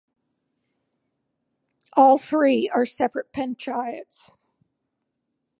All 1.93 2.17
three 2.17 2.67
are 2.73 2.87
separate 2.87 3.31
panchayats. 3.31 4.31